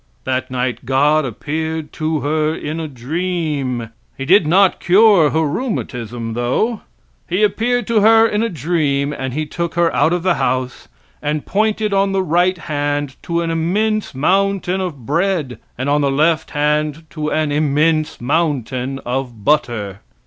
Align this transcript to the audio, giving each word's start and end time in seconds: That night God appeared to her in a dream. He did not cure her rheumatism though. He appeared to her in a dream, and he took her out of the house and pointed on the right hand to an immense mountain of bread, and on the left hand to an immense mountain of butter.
That 0.23 0.49
night 0.49 0.83
God 0.83 1.25
appeared 1.25 1.93
to 1.93 2.21
her 2.21 2.55
in 2.55 2.79
a 2.79 2.87
dream. 2.87 3.89
He 4.17 4.25
did 4.25 4.47
not 4.47 4.79
cure 4.79 5.29
her 5.29 5.41
rheumatism 5.45 6.33
though. 6.33 6.81
He 7.29 7.43
appeared 7.43 7.85
to 7.85 7.99
her 7.99 8.27
in 8.27 8.41
a 8.41 8.49
dream, 8.49 9.13
and 9.13 9.35
he 9.35 9.45
took 9.45 9.75
her 9.75 9.93
out 9.95 10.11
of 10.11 10.23
the 10.23 10.33
house 10.33 10.87
and 11.21 11.45
pointed 11.45 11.93
on 11.93 12.13
the 12.13 12.23
right 12.23 12.57
hand 12.57 13.15
to 13.21 13.41
an 13.43 13.51
immense 13.51 14.15
mountain 14.15 14.81
of 14.81 15.05
bread, 15.05 15.59
and 15.77 15.87
on 15.87 16.01
the 16.01 16.09
left 16.09 16.49
hand 16.49 17.05
to 17.11 17.29
an 17.31 17.51
immense 17.51 18.19
mountain 18.19 18.97
of 19.05 19.45
butter. 19.45 19.99